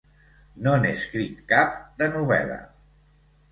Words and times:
No 0.67 0.73
n'he 0.85 0.93
escrit 0.99 1.45
cap, 1.53 1.77
de 2.01 2.11
novel·la! 2.17 2.59